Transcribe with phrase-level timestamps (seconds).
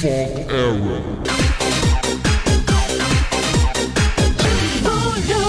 [0.00, 0.16] 不如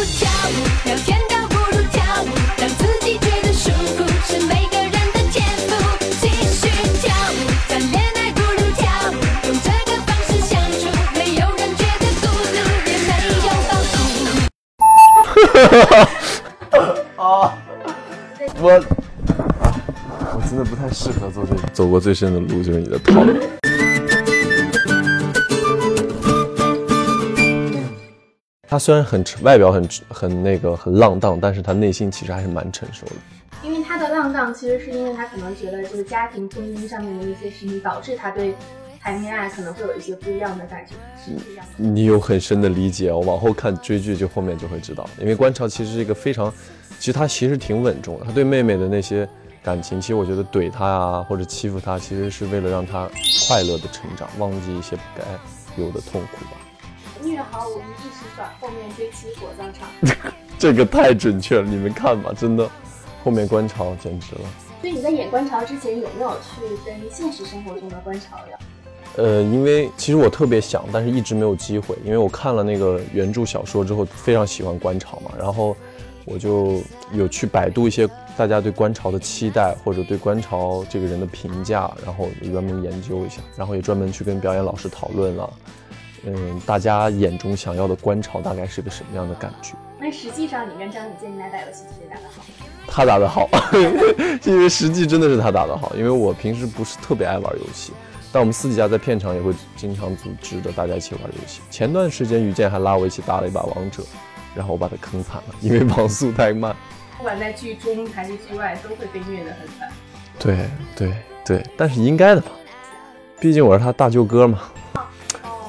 [0.03, 2.27] 跳舞，聊天倒不如跳舞，
[2.57, 5.71] 让自己觉得舒服是每个人的天赋。
[6.19, 6.67] 继续
[6.99, 7.33] 跳舞，
[7.69, 9.13] 谈恋爱不如跳舞，
[9.47, 10.83] 用这个方式相处，
[11.13, 12.57] 没有人觉得孤独，
[12.89, 13.09] 也没
[13.47, 13.95] 有包袱。
[18.59, 18.65] 我
[20.35, 21.61] 我真的不太适合做这个。
[21.71, 23.33] 走过最深的路就是你的套路。
[28.71, 33.11] 他虽然很外表很很那个很浪荡，但是他内心其实还是蛮成熟的。
[33.61, 38.55] 因为他的浪荡，其实是因为他可能觉得就是家庭婚姻上面的一些事情，导致他对
[39.01, 41.83] 谈恋爱可能会有一些不一样的感觉，是这样的。
[41.83, 46.49] 你有很深的理解，我往后看追剧就后面就会知道，因为观潮其实是一个非常，
[46.97, 49.27] 其实他其实挺稳重的，他对妹妹的那些
[49.61, 53.09] 感情，其实我觉得怼他啊或者欺负他，其实是为了让他
[53.49, 55.25] 快乐的成长，忘记一些不该
[55.83, 56.51] 有的痛苦吧。
[57.41, 59.89] 虐好我们一起爽，后面追妻火葬场。
[60.59, 62.69] 这个太准确了，你们看吧，真的，
[63.23, 64.41] 后面观潮简直了。
[64.79, 68.59] 所以你在演观潮之前，有没有去跟现实生活中的观潮聊？
[69.17, 71.97] 呃，因为其实我特别想，但是一直没有机会。
[72.05, 75.75] 因为我看了那个原著小说之后，非常喜欢观潮嘛，然后
[76.25, 76.79] 我就
[77.11, 85.51] 有去百度一些大家对观潮的期待，或者对观潮这个人的评价，然后有专门研究一下，然后也专门去跟表演老师讨论了。
[86.25, 89.73] 嗯，大家眼中想要的观潮大概是个什么样的感觉？
[89.99, 92.43] 那实际上你跟张雨健，你俩打游戏谁打得好？
[92.87, 93.47] 他打得好，
[94.45, 95.93] 因为实际真的是他打得好。
[95.95, 97.93] 因为我平时不是特别爱玩游戏，
[98.31, 101.61] 但我们私底下在片场也会经常组织着大家一起玩游戏。
[101.69, 104.03] 前段时间于健还拉我一起打了一把王者，
[104.55, 106.75] 然后我把他坑惨了，因为网速太慢。
[107.17, 109.89] 不管在剧中还是剧外，都会被虐得很惨。
[110.39, 111.13] 对对
[111.45, 112.49] 对，但是应该的吧，
[113.39, 114.59] 毕竟我是他大舅哥嘛，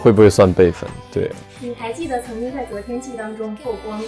[0.02, 0.90] 会不会算辈分？
[1.12, 4.02] 对你还记得曾经在《择天记》当中曝光？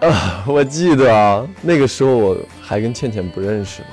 [0.00, 3.88] 啊，我记得啊，那个时候我还跟倩倩不认识呢，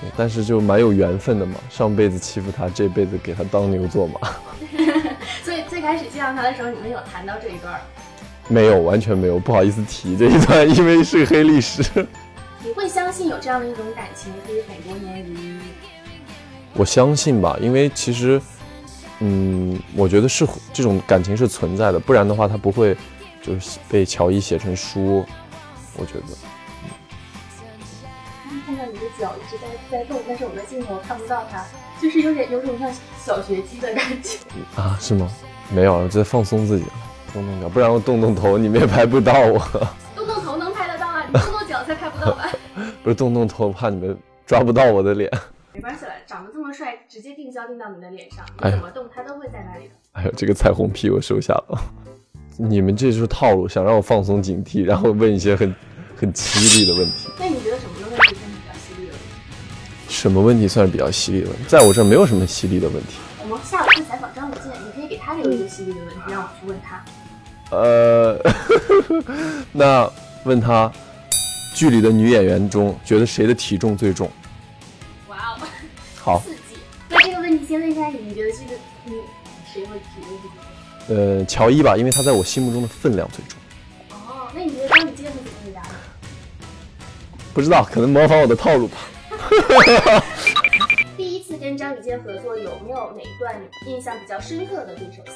[0.00, 4.20] 对，但是就蛮有缘分的嘛，上辈子欺负她，这辈子给她当牛做马。
[5.42, 7.80] 所以最开始见到她的时候，你们有谈到这一段儿？
[8.46, 11.82] 没有，完全没有，不好意思提这一段，因为是个黑历史。
[12.62, 15.58] 你会相信有这样的一种感情可以很多年如一？
[16.74, 18.40] 我相信吧，因为其实，
[19.20, 22.96] 嗯，我觉得是这种感情是存在的，不然的话他不会
[23.42, 25.24] 就是被乔伊写成书。
[25.96, 26.22] 我觉得
[28.66, 31.64] 看到你的脚一直在在动，但是我的镜头看不到它，
[32.02, 32.92] 就是有点有种像
[33.24, 34.38] 小学鸡的感觉。
[34.74, 35.30] 啊，是吗？
[35.72, 36.92] 没有，我在放松自己了，
[37.32, 39.58] 动动脚，不然我动动头，你们也拍不到我。
[40.16, 42.50] 动动头能拍得到啊，你动动脚才拍不到吧？
[43.02, 45.30] 不是动动头，怕你们抓不到我的脸。
[45.76, 49.94] 没关系了，长得这么帅，直接定焦定到你的脸上，你怎么动它都会在那里的。
[50.12, 51.78] 哎呦，这个彩虹屁我收下了。
[52.56, 55.74] 你们这就是套路，想让我放松警惕，然后问一些很
[56.16, 57.28] 很犀利的问题。
[57.38, 60.08] 那你觉得什么的问题是比较犀利的问题？
[60.08, 61.64] 什么问题算是比较犀利的问题？
[61.68, 63.18] 在我这儿没有什么犀利的问题。
[63.42, 67.04] 我们下次采访张雨建，你可以给他留一个犀利的问题，让我去问他。
[67.76, 68.40] 呃，
[69.72, 70.10] 那
[70.44, 70.90] 问他，
[71.74, 74.30] 剧里的女演员中，觉得谁的体重最重？
[76.26, 76.80] 好，刺激！
[77.08, 78.74] 那这个问题先问一下你，你觉得这个
[79.06, 79.12] 嗯
[79.72, 81.38] 谁会体重最重？
[81.38, 83.56] 呃，乔伊吧，因为他在我心目中的分量最重。
[84.10, 85.88] 哦，那你觉得张雨建会怎么回答呢？
[87.54, 88.96] 不知道，可能模仿我的套路吧。
[91.16, 93.54] 第一次跟张雨剑合作，有没有哪一段
[93.86, 95.32] 印象比较深刻的对手戏？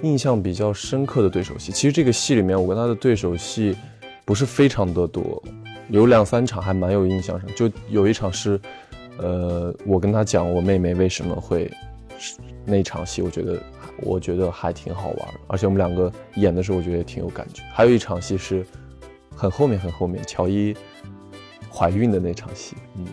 [0.00, 3.76] 印象比较深刻的对手戏，其实这个戏里面我跟他的对手戏
[4.24, 5.42] 不是非常的多，
[5.90, 7.54] 有两三场还蛮有印象上。
[7.54, 8.58] 就有一场是，
[9.18, 11.70] 呃，我跟他讲我妹妹为什么会
[12.64, 13.58] 那场戏，我觉得
[13.98, 17.62] 我觉得还挺好玩的，而且我们两个演的时候，我觉得也挺有感觉。
[17.72, 18.64] 还有一场戏是
[19.34, 20.74] 很后面很后面，乔伊
[21.70, 23.10] 怀孕的那场戏，嗯，起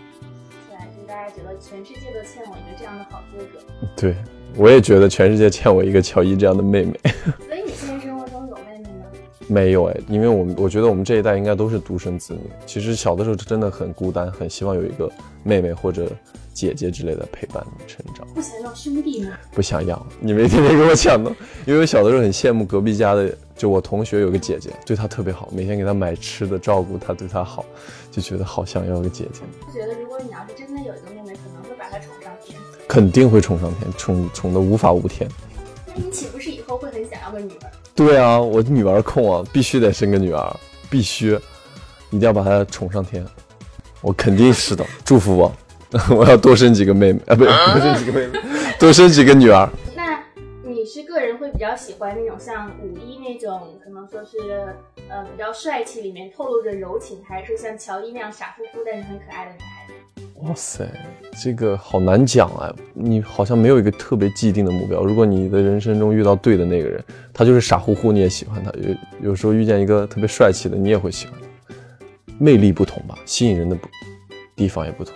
[0.74, 3.88] 来就大家觉得全世界都欠我一个这样的好哥哥。
[3.96, 4.16] 对
[4.56, 7.00] 我也觉得全世界欠我一个乔伊这样的妹妹。
[9.48, 12.42] 没有哎，因为我们我觉得我们这一代应该都是独生子女。
[12.66, 15.10] 其实小的时候真的很孤单，很希望有一个
[15.44, 16.12] 妹妹或者
[16.54, 18.28] 姐姐之类的陪伴你成长。
[18.36, 19.32] 不想要兄弟吗？
[19.54, 21.32] 不想要，你没天天跟我讲的，
[21.66, 27.64] 因为我小的时候很羡慕隔壁家的，就我同学有个姐姐，对她特别好，每天给她买吃的，照顾她，对她好，
[28.12, 32.60] 就觉得好想要个姐姐，我觉得如果你要是真的有一个妹妹，可能会把她宠上天。
[32.88, 35.30] 肯定会宠上天，宠宠的无法无天。
[35.88, 37.72] 那你岂不是以后会很想要个女儿？
[37.98, 40.56] 对啊，我女儿控啊，必须得生个女儿，
[40.88, 41.32] 必须，
[42.12, 43.26] 一定要把她宠上天。
[44.02, 45.52] 我肯定是的，祝福我。
[46.16, 48.40] 我要多生几个妹妹啊，不是多生几个妹妹，
[48.78, 49.68] 多生几个女儿。
[49.96, 50.22] 那
[50.64, 54.38] 你是个人会比较喜欢那种像五一那种，可能说是
[55.10, 59.77] 呃比较帅气，里面透露着柔情，还是说像乔伊那样傻乎乎但是很可爱的女孩子？
[60.42, 60.88] 哇塞，
[61.42, 62.74] 这个好难讲啊！
[62.94, 65.04] 你好像没有一个特别既定的目标。
[65.04, 67.04] 如果你的人生中遇到对的那个人，
[67.34, 71.76] 他就是傻乎乎，你也喜欢他；有有时候遇见一个特别帅气的，你也会喜欢他。
[72.38, 73.88] 魅力不同吧，吸引人的不
[74.56, 75.16] 地方也不同。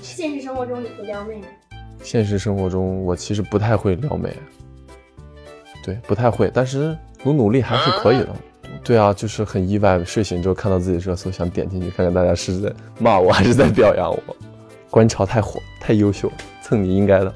[0.00, 1.46] 现实生活中你会撩妹吗？
[2.02, 4.34] 现实生活中我其实不太会撩妹，
[5.84, 8.34] 对，不太会，但是努努力还是可以的。
[8.84, 14.36] 对啊，就是很意外，睡醒之后看到自己热搜，想点进去看看大家是在骂我还是在表扬我。
[14.90, 16.30] 观潮太火，太优秀，
[16.62, 17.32] 蹭你应该的。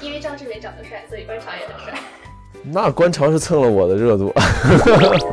[0.00, 1.98] 因为张志伟长得帅，所以观潮也很帅。
[2.62, 4.32] 那观潮是蹭了我的热度。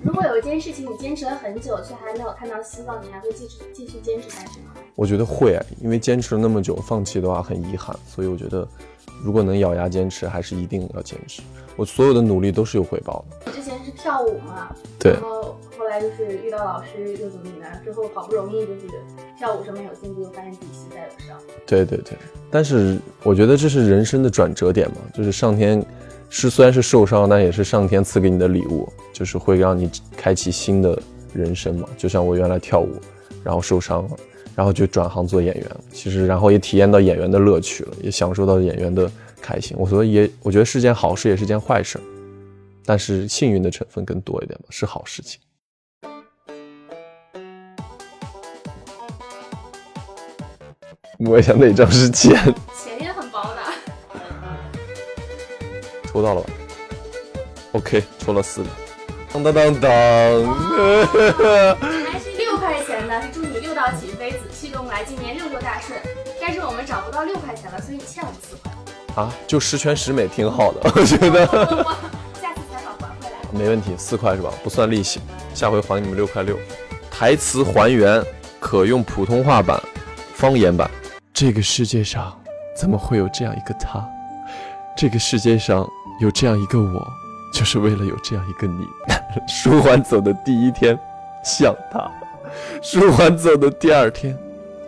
[0.00, 4.74] 如果有一件事情你坚持了很久，却还没有看到希望，你还会继续继续坚持下去吗？
[4.94, 7.94] 我觉得会，因为坚持了那么久，放弃的话很遗憾。
[8.06, 8.66] 所以我觉得，
[9.24, 11.42] 如果能咬牙坚持，还是一定要坚持。
[11.76, 13.52] 我所有的努力都是有回报的。
[13.52, 18.82] 之前是跳舞嘛，对，然后后来就是遇到老师又怎么怎么样，之后好不容易就是
[19.36, 21.36] 跳舞上面有进步，发现自己膝盖有伤。
[21.66, 22.16] 对对对，
[22.50, 25.84] 但是我觉得这是人生的转折点嘛，就是上天
[26.30, 31.00] 是虽然是受伤，但也是上天赐给你的礼物，就是会让你开启新的
[31.32, 31.88] 人生嘛。
[31.96, 32.92] 就像我原来跳舞，
[33.42, 34.16] 然后受伤了，
[34.54, 39.10] 然后就转行做演员，其实然后也体验到演员的乐趣了，也享受到演员的
[39.40, 39.76] 开心。
[39.78, 41.98] 我所以也我觉得是件好事，也是件坏事，
[42.84, 45.40] 但是幸运的成分更多一点吧，是好事情。
[51.20, 52.36] 摸一下哪张是钱，
[56.10, 56.48] 抽到了吧
[57.72, 58.68] ？OK，抽了四个。
[59.30, 59.94] 当当当当，还
[62.18, 66.00] 是六块钱的，是祝你六道起飞，紫气东来，今年六六大顺。
[66.40, 68.72] 但是我们找不到六块钱了，所以你欠我们四块。
[69.22, 71.46] 啊，就十全十美，挺好的， 我觉得。
[72.40, 73.36] 下次采访还回来。
[73.52, 74.50] 没问题，四块是吧？
[74.64, 75.20] 不算利息，
[75.52, 76.58] 下回还你们六块六。
[77.10, 78.24] 台词还原
[78.58, 79.78] 可用普通话版、
[80.34, 80.90] 方言版。
[81.34, 82.34] 这个世界上
[82.74, 84.02] 怎么会有这样一个他？
[84.96, 85.86] 这个世界上
[86.20, 87.06] 有这样一个我，
[87.52, 88.86] 就是为了有这样一个你。
[89.46, 90.98] 舒缓走的第一天，
[91.44, 92.10] 想他；
[92.82, 94.36] 舒缓走的第二天，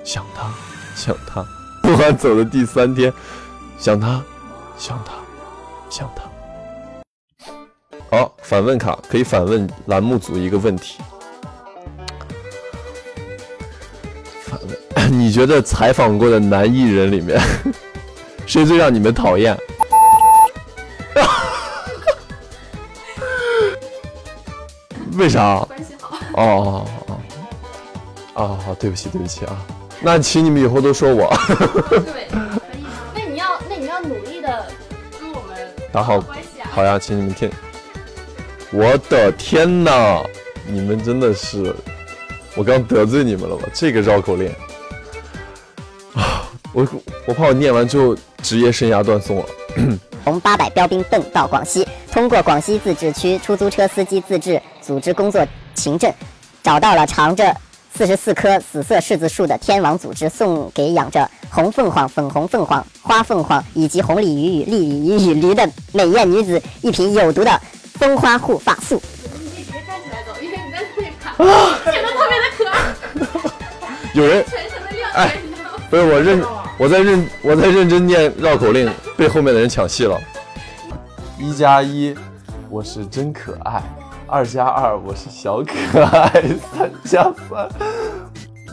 [0.03, 0.51] 想他，
[0.97, 1.45] 想他；
[1.85, 3.13] 舒缓走的第三天，
[3.79, 4.21] 想他，
[4.77, 5.13] 想他，
[5.89, 6.23] 想他。
[8.11, 10.99] 好，反问卡可以反问栏目组一个问题。
[14.43, 14.59] 反
[14.97, 17.41] 问， 你觉得采访过的男艺人里面，
[18.47, 19.57] 谁最让你们讨厌？
[25.17, 25.61] 为啥？
[25.61, 26.17] 关系好。
[26.35, 27.21] 哦哦哦
[28.35, 29.57] 哦哦，对不起对不起啊，
[30.01, 31.29] 那请你们以后都说我。
[31.89, 32.61] 对，可以吗？
[33.15, 34.67] 那你要，那你要努力的
[35.21, 35.57] 跟我们
[35.93, 36.71] 打好关系啊。
[36.73, 37.51] 好呀，请你们听。
[38.73, 40.23] 我的天哪，
[40.67, 41.75] 你们真的是，
[42.55, 43.69] 我刚得罪你们了吧？
[43.75, 44.51] 这个绕口令
[46.15, 46.87] 啊，我
[47.27, 49.45] 我怕我念完之后职业生涯断送了。
[50.25, 56.13] 从八百标兵奔到广西，通过广西自治区出租车司机自治组织工作勤政，
[56.63, 57.55] 找到了长着
[57.95, 67.61] 四十四棵紫色柿子树的天王组织，送给养着红凤凰、粉红凤凰、花凤凰以及红鲤鱼与绿鲤鱼与驴的美艳女子一瓶有毒的
[67.95, 69.03] 蜂花护发素。
[69.43, 71.35] 你可以直接站起来走，因为你在那里爬，
[71.91, 72.77] 显得特别的可爱，
[74.15, 75.37] 有人全程的亮哎？
[75.91, 76.41] 不是我认，
[76.81, 80.19] 我在认我在认真念绕口令，被后面的人抢戏了。
[81.39, 82.17] 一加一，
[82.71, 83.83] 我是真可爱；
[84.27, 86.41] 二加二，我是小可爱；
[86.73, 87.69] 三加三，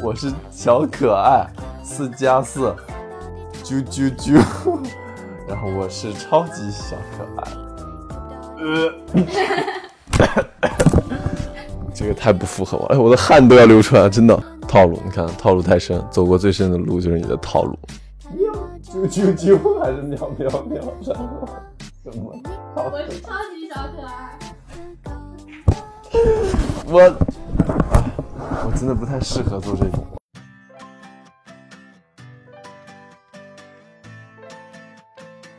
[0.02, 1.48] 我是小可爱；
[1.84, 2.74] 四加四，
[3.62, 4.42] 啾啾啾，
[5.46, 7.52] 然后我是超级小可爱。
[8.64, 8.94] 呃，
[11.94, 14.42] 这个太不符合我了，哎，我的汗都要流出来了，真的。
[14.68, 17.78] 套路，你看套路太深，走过最深的路就是你的套路。
[18.84, 20.82] 啾啾啾，还是喵喵喵？
[21.02, 21.50] 什么？
[22.04, 22.40] 什么？
[22.76, 24.38] 我是超级小可爱。
[26.86, 27.00] 我，
[27.68, 28.04] 哎，
[28.66, 30.06] 我真的不太适合做这种。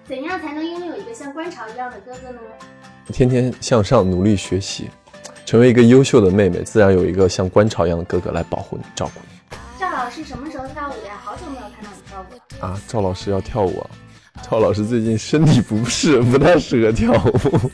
[0.07, 2.41] 怎样才能拥有一个像观潮一样的哥哥呢？
[3.09, 4.91] 天天向上，努力学习，
[5.49, 9.57] 成为一个优秀的妹妹，自然有一个像观潮一样的哥哥来保护你、照顾你。
[9.81, 11.19] 赵老师什么时候跳舞呀？
[11.25, 12.69] 好久没有看到你跳舞了。
[12.69, 13.89] 啊，赵老师要跳舞啊！
[14.51, 17.71] 赵老师最近身体不适，不太适合跳舞。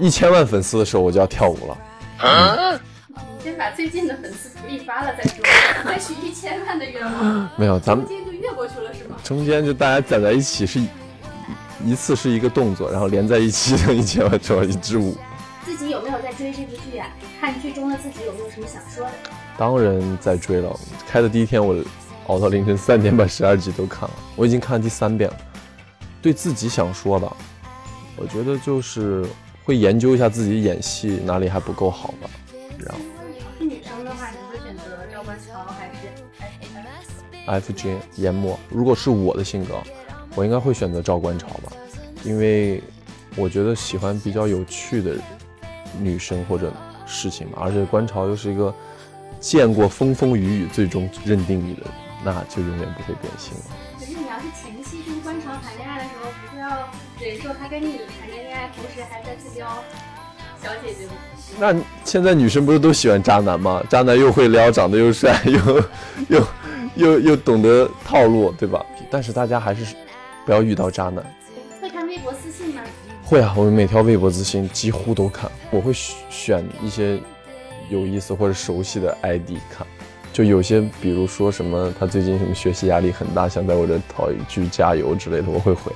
[0.00, 2.80] 一千万粉丝的时候我就要跳舞了。
[3.38, 5.44] 你先把最近的粉丝福利发了再说，
[5.84, 9.14] 再许一千万的愿望， 没有，咱们中间就越过去了是吗？
[9.22, 10.88] 中间就大家攒在一起是一
[11.84, 15.16] 一次是一个动作，然后连在一起等一千万成为一支舞。
[16.32, 17.08] 追这部剧啊？
[17.40, 19.12] 看剧中的自己有没有什么想说的？
[19.58, 21.82] 当然在追了，开的第一天我
[22.26, 25.36] 熬到凌晨三点把十二集都看了，我已经看了第三遍了。
[26.22, 27.30] 对自己想说的，
[28.16, 29.24] 我觉得就是
[29.64, 32.30] 会研究一下自己演戏哪里还不够好吧，
[32.78, 33.00] 然后
[33.58, 34.82] 是女生的话，你会选择
[35.12, 36.08] 赵观潮还是
[37.46, 38.58] F J 研磨。
[38.68, 39.82] 如果是我的性格，
[40.34, 41.72] 我应该会选择赵观潮吧，
[42.22, 42.82] 因为
[43.34, 45.16] 我觉得喜欢比较有趣的
[46.02, 46.72] 女生或者
[47.06, 48.74] 事情嘛，而且观潮又是一个
[49.38, 51.90] 见过风风雨雨，最终认定你的人，
[52.24, 53.64] 那就永远不会变心了。
[53.98, 56.68] 可是你要是前期跟观潮谈恋爱的时候，不是要
[57.20, 59.66] 忍受他跟你谈着恋爱，同时还在自撩
[60.62, 61.12] 小姐姐吗？
[61.58, 63.82] 那现在女生不是都喜欢渣男吗？
[63.88, 65.82] 渣男又会撩，长得又帅， 又
[66.28, 66.46] 又
[66.96, 68.84] 又又懂得套路，对吧？
[69.10, 69.96] 但是大家还是
[70.44, 71.24] 不要遇到渣男。
[73.30, 77.16] 会啊，我每条微博资讯几乎都看，我会选选一些
[77.88, 79.86] 有意思或者熟悉的 ID 看。
[80.32, 85.92] 就有些，比如说什么，他最近什么学习压力很大，想在我这讨一句加油之类的，我会回。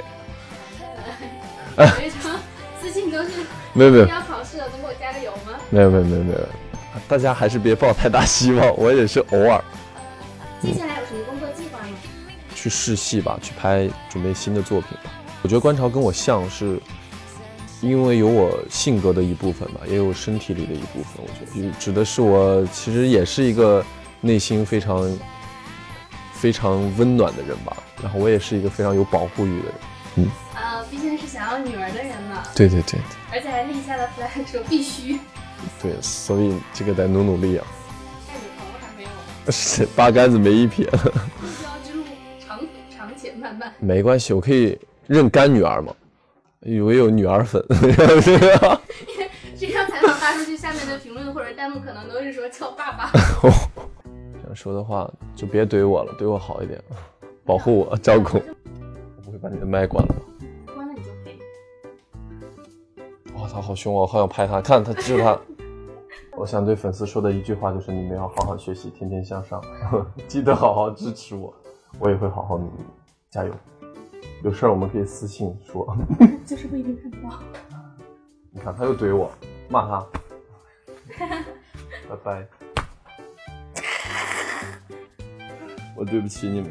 [1.77, 2.39] 有一场
[2.81, 3.31] 私信都是
[3.73, 5.59] 没有没有要考试了，能给我加个油吗？
[5.71, 6.39] 没有没有没有没有，
[7.09, 9.61] 大家还是别抱太大希望，我也是偶尔
[10.63, 11.97] 接下来有什么工作计划吗？
[12.55, 15.11] 去试戏吧，去拍准备新的作品吧。
[15.43, 16.79] 我觉得观潮跟我像是，
[17.85, 21.23] 因为有我性格的一部分吧，也有身体里的一部分。
[21.23, 23.85] 我觉得指的是我其实也是一个
[24.21, 25.19] 内心非常
[26.33, 27.77] 非常温暖的人吧。
[28.03, 29.75] 然后我也是一个非常有保护欲的人。
[30.17, 32.99] 嗯啊，毕竟是想要女儿的人嘛，对对对
[33.33, 35.19] 而且还立下了 flag 说必须。
[35.83, 37.67] 对，所以这个得努努力啊。
[38.29, 42.05] 那女朋友还没有，是 八竿子没一撇，目标之路
[42.47, 42.61] 长
[42.97, 43.73] 长且漫漫。
[43.79, 45.93] 没关系，我可以认干女儿嘛。
[46.83, 47.63] 我有女儿粉，
[49.57, 53.11] 这张采访发出去，下面的评论或者弹幕可能都是说叫爸爸。
[54.41, 56.83] 这样说的话就别怼我了，对我好一点，
[57.45, 58.43] 保护我，照顾我。
[59.23, 60.17] 不会把你的麦关了吧？
[60.75, 61.39] 关了你就可以。
[63.35, 65.39] 哇，他好凶哦，我好想拍他，看他支持他。
[66.37, 69.63] 我想对粉丝说的一句话就是：你们要好好学习，天天向上，
[70.27, 71.55] 记得好好支持我，
[71.99, 72.85] 我也会好好努力，
[73.31, 73.53] 加油！
[74.45, 75.97] 有事儿我们可以私信说。
[76.45, 77.43] 就是不一定看得到。
[78.51, 79.33] 你看他又怼我，
[79.71, 80.07] 骂他，
[82.09, 82.47] 拜拜。
[85.97, 86.71] 我对不起你们，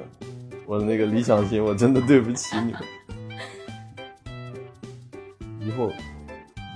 [0.68, 2.82] 我的那个理想型，我真的对不起你们。
[5.60, 5.90] 以后，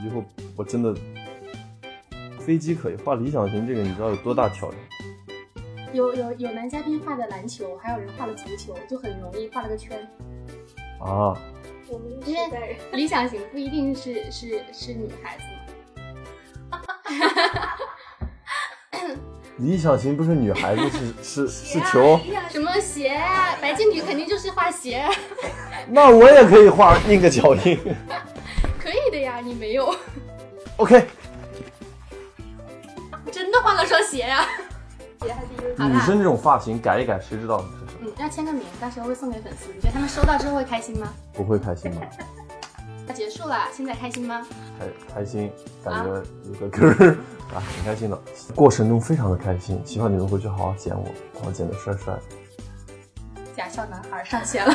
[0.04, 0.24] 以后
[0.56, 0.96] 我真的
[2.40, 4.80] 飞机可以画理想型，这个你知道有多大挑战？
[5.94, 10.00] 有有有男嘉宾画的篮球，还有人画了足球，就很容易画了个圈。
[11.00, 11.38] 啊，
[11.90, 15.44] 我们因为理想型不一定是是是女孩子
[16.70, 16.80] 嘛。
[19.58, 20.90] 理想型不是女孩子，
[21.24, 22.20] 是是是球。
[22.50, 23.56] 什么鞋啊？
[23.60, 25.12] 白敬亭肯定就是画鞋，啊
[25.88, 27.80] 那我也可以画印个脚印。
[28.80, 29.40] 可以的呀。
[29.44, 29.96] 你没有
[30.78, 31.08] ，OK，
[33.32, 34.46] 真的换了双鞋呀、
[35.78, 37.77] 女生这种发型改一改，谁知道你是什么？
[38.08, 39.68] 嗯，要签个名，到时候会送给粉丝。
[39.76, 41.14] 你觉得他们收到之后会开心吗？
[41.34, 42.02] 不会开心吗？
[43.06, 44.46] 那结束了，现在开心吗？
[44.80, 45.52] 开开心，
[45.84, 47.18] 感觉有个根儿
[47.54, 48.20] 啊，挺开心的。
[48.56, 52.14] 过程中非常的开心，希望你们回去好好剪我，把我剪得帅帅。
[53.56, 54.74] 假笑男孩上线了，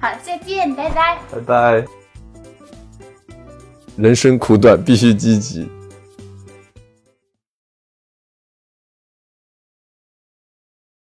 [0.00, 1.18] 好，再见，拜拜。
[1.30, 1.84] 拜拜。
[3.96, 5.70] 人生苦短，必须积极。